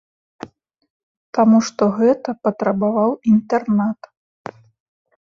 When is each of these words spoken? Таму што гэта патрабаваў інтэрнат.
Таму 1.37 1.57
што 1.67 1.83
гэта 1.99 2.29
патрабаваў 2.47 3.11
інтэрнат. 3.33 4.09